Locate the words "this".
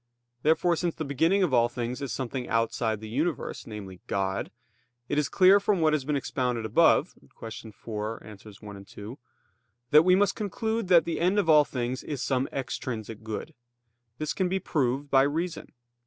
14.17-14.33